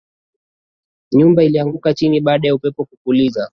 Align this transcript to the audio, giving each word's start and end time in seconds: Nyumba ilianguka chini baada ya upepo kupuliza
Nyumba 1.11 1.43
ilianguka 1.43 1.93
chini 1.93 2.21
baada 2.21 2.47
ya 2.47 2.55
upepo 2.55 2.85
kupuliza 2.85 3.49